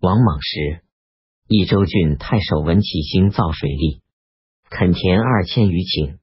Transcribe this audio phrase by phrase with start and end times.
[0.00, 0.84] 王莽时，
[1.48, 4.00] 益州郡太守文启兴造水利，
[4.70, 6.18] 垦田二千余顷。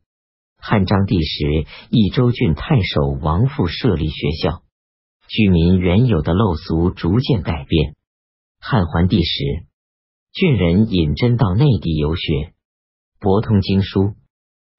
[0.58, 4.64] 汉章帝时，益州郡太守王复设立学校，
[5.28, 7.98] 居民原有的陋俗逐渐改变。
[8.62, 9.44] 汉桓帝时，
[10.32, 12.54] 郡人引真到内地游学，
[13.20, 14.14] 博通经书，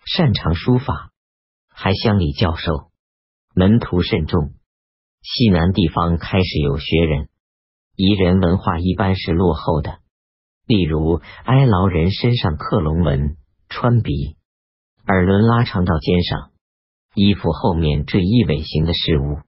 [0.06, 1.12] 擅长书法，
[1.68, 2.90] 还乡里教授，
[3.54, 4.54] 门徒甚众。
[5.20, 7.28] 西南地方开始有学人，
[7.96, 10.00] 彝人文化一般是落后的，
[10.66, 13.36] 例如哀牢人身上刻龙纹，
[13.68, 14.36] 穿鼻。
[15.06, 16.50] 耳轮拉长到肩上，
[17.14, 19.38] 衣服后面缀一尾形的饰物。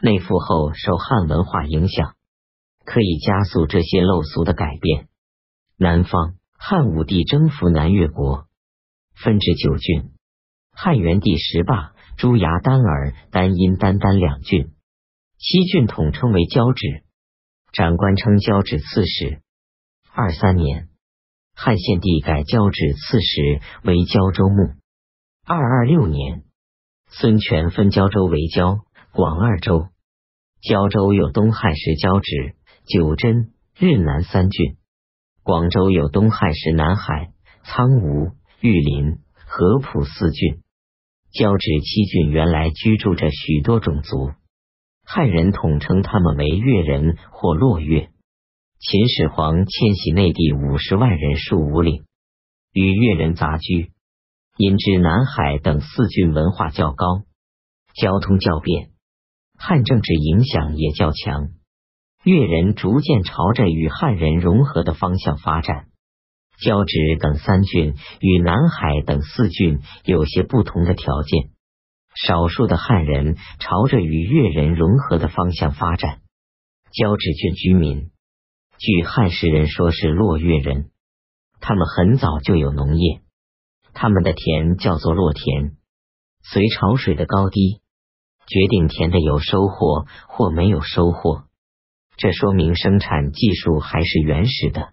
[0.00, 2.14] 内附后受汉文化影响，
[2.84, 5.08] 可以加速这些陋俗的改变。
[5.76, 8.46] 南方汉武帝征服南越国，
[9.14, 10.12] 分治九郡。
[10.72, 14.72] 汉元帝十霸朱牙、丹耳、丹阴、丹丹两郡，
[15.38, 17.02] 七郡统称为交趾，
[17.72, 19.40] 长官称交趾刺史。
[20.12, 20.88] 二三年，
[21.56, 24.74] 汉献帝改交趾刺史为交州牧。
[25.46, 26.44] 二二六年，
[27.08, 28.80] 孙权分胶州为胶、
[29.12, 29.88] 广二州。
[30.60, 34.76] 胶州有东汉时交趾、九真、日南三郡；
[35.42, 37.32] 广州有东汉时南海、
[37.64, 40.60] 苍梧、玉林、合浦四郡。
[41.32, 44.32] 交趾七郡原来居住着许多种族，
[45.04, 48.08] 汉人统称他们为越人或洛越。
[48.78, 52.04] 秦始皇迁徙内地五十万人戍五岭，
[52.72, 53.92] 与越人杂居。
[54.56, 57.22] 因知南海等四郡文化较高，
[57.94, 58.90] 交通较便，
[59.58, 61.48] 汉政治影响也较强，
[62.24, 65.86] 越人逐渐朝着与汉人融合的方向发展。
[66.60, 71.50] 交趾等三郡与南海等四郡有些不同的条件，
[72.14, 76.20] 少数的汉人朝着与越人融合的方向发展。
[76.92, 78.10] 交趾郡居民，
[78.78, 80.90] 据汉时人说是洛越人，
[81.60, 83.22] 他们很早就有农业。
[83.94, 85.76] 他们的田叫做落田，
[86.42, 87.80] 随潮水的高低
[88.46, 91.44] 决定田的有收获或没有收获。
[92.16, 94.92] 这说明生产技术还是原始的。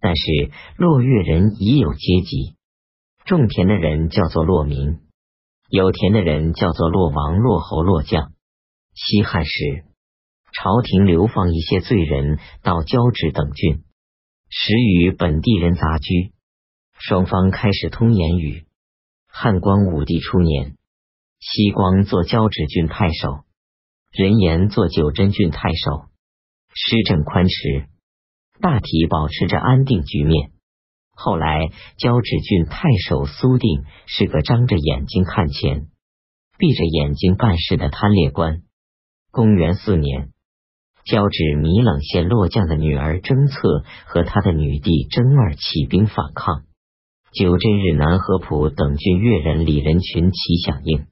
[0.00, 2.56] 但是落越人已有阶级，
[3.26, 5.00] 种田的人叫做落民，
[5.70, 8.32] 有田的人叫做落王、落侯、落将。
[8.92, 9.84] 西汉时，
[10.52, 13.84] 朝廷流放一些罪人到交趾等郡，
[14.48, 16.32] 时与本地人杂居。
[16.98, 18.66] 双方开始通言语。
[19.28, 20.76] 汉光武帝初年，
[21.38, 23.44] 西光做交趾郡太守，
[24.10, 26.08] 人言做九真郡太守，
[26.74, 27.86] 施政宽弛，
[28.60, 30.50] 大体保持着安定局面。
[31.22, 35.88] 后来，交趾郡太守苏定是个张着眼睛看钱、
[36.56, 38.62] 闭着眼睛办事的贪劣官。
[39.30, 40.30] 公元四年，
[41.04, 46.62] 交趾米冷县落将的女儿征策和他的女弟征儿起兵反抗。
[47.34, 51.04] 九真日南合浦等郡越人李人群起响应，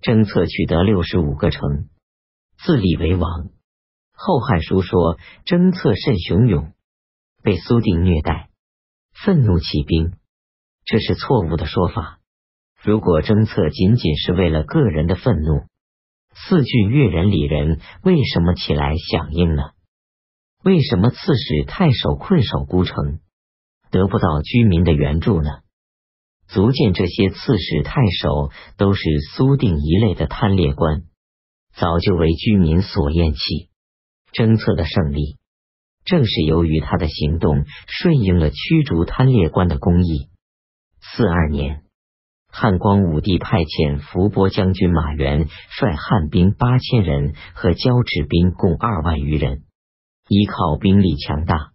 [0.00, 1.90] 征策取得六十五个城，
[2.56, 3.50] 自立为王。
[4.14, 6.72] 后汉书说征策甚雄勇，
[7.42, 8.48] 被苏定虐待，
[9.14, 10.12] 愤怒起兵，
[10.84, 12.18] 这是错误的说法。
[12.82, 15.64] 如果征策仅仅是为了个人的愤怒，
[16.34, 19.62] 四郡越人里人为什么起来响应呢？
[20.62, 23.20] 为什么刺史太守困守孤城？
[23.90, 25.50] 得不到居民的援助呢？
[26.46, 29.02] 足见这些刺史太守都是
[29.34, 31.04] 苏定一类的贪劣官，
[31.74, 33.70] 早就为居民所厌弃。
[34.32, 35.38] 征策的胜利，
[36.04, 40.28] 正是由于他的行动顺应了驱逐贪劣官的公义。
[41.00, 41.82] 四二年，
[42.48, 49.64] 汉光武帝派遣伏波将军马援率汉兵八千人和交趾兵共二万余人，
[50.28, 51.72] 依靠兵力强大。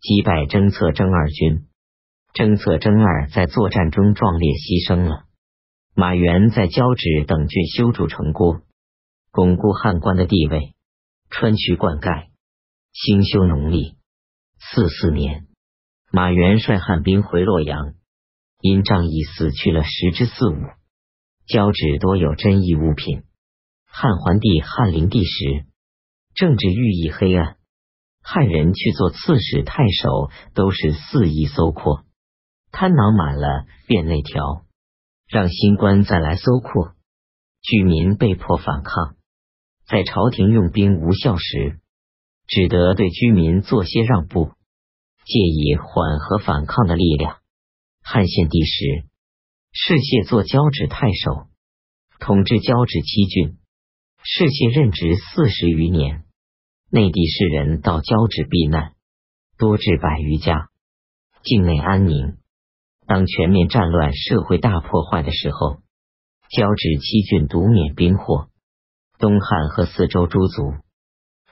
[0.00, 1.66] 击败征策征二军，
[2.34, 5.24] 征策征二在作战中壮烈牺牲了。
[5.94, 8.60] 马援在交趾等郡修筑城郭，
[9.30, 10.74] 巩固汉官的地位，
[11.30, 12.26] 川渠灌溉，
[12.94, 13.96] 兴修农力。
[14.60, 15.48] 四四年，
[16.12, 17.94] 马援率汉兵回洛阳，
[18.60, 20.54] 因仗义死去了十之四五。
[21.48, 23.24] 交趾多有珍异物品。
[23.84, 25.66] 汉桓帝汉灵帝时，
[26.34, 27.56] 政治寓意黑暗。
[28.22, 32.04] 汉人去做刺史、太守，都是肆意搜括，
[32.70, 34.64] 贪囊满了便内调，
[35.26, 36.94] 让新官再来搜括，
[37.60, 39.16] 居民被迫反抗，
[39.84, 41.80] 在朝廷用兵无效时，
[42.46, 44.52] 只得对居民做些让步，
[45.24, 47.38] 借以缓和反抗的力量。
[48.02, 49.04] 汉献帝时，
[49.72, 51.46] 世谢做交趾太守，
[52.20, 53.56] 统治交趾七郡，
[54.22, 56.24] 世谢任职四十余年。
[56.90, 58.92] 内地士人到交趾避难，
[59.58, 60.68] 多至百余家，
[61.42, 62.36] 境内安宁。
[63.06, 65.78] 当全面战乱、社会大破坏的时候，
[66.50, 68.48] 交趾七郡独免兵祸。
[69.18, 70.74] 东汉和四周诸族，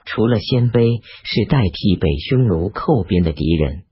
[0.05, 3.83] 除了鲜卑是代替北匈奴寇边的敌人，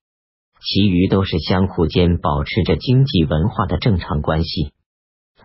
[0.59, 4.73] 其余都是相互间保持着经济文化的正常关系。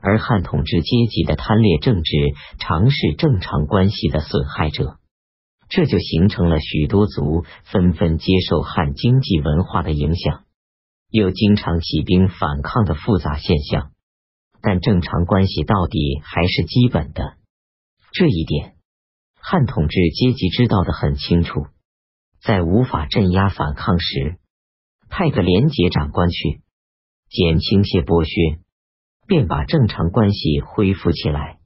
[0.01, 2.13] 而汉统治阶级的贪劣政治，
[2.59, 4.99] 常是正常关系的损害者。
[5.69, 10.45] 这就形成了许多族纷纷接受汉经济文化的影响，
[11.11, 13.91] 又经常起兵反抗的复杂现象。
[14.63, 17.35] 但正常关系到底还是基本的，
[18.13, 18.76] 这一点
[19.49, 21.67] 汉统治阶级知道的很清楚。
[22.43, 24.41] 在无法镇压反抗时，
[25.09, 26.63] 派个廉洁长官去，
[27.29, 28.61] 减轻些剥削，
[29.29, 31.61] 便把正常关系恢复起来。